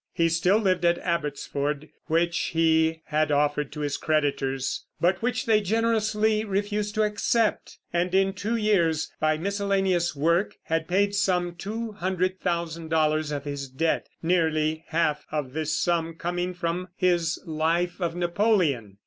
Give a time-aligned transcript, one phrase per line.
[0.13, 5.61] He still lived at Abbotsford, which he had offered to his creditors, but which they
[5.61, 11.91] generously refused to accept; and in two years, by miscellaneous work, had paid some two
[11.91, 18.01] hundred thousand dollars of his debt, nearly half of this sum coming from his Life
[18.01, 18.97] of Napoleon.